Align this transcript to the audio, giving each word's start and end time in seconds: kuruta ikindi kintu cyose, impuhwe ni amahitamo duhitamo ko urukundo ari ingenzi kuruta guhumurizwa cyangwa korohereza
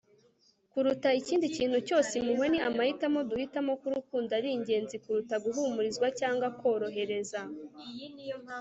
kuruta 0.71 1.09
ikindi 1.19 1.45
kintu 1.57 1.77
cyose, 1.87 2.11
impuhwe 2.19 2.45
ni 2.51 2.59
amahitamo 2.69 3.19
duhitamo 3.29 3.71
ko 3.79 3.85
urukundo 3.89 4.29
ari 4.39 4.49
ingenzi 4.57 4.95
kuruta 5.03 5.35
guhumurizwa 5.45 6.07
cyangwa 6.19 6.47
korohereza 6.61 7.41